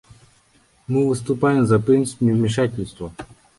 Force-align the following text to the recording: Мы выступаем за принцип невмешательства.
Мы 0.87 1.07
выступаем 1.07 1.67
за 1.67 1.77
принцип 1.79 2.21
невмешательства. 2.21 3.13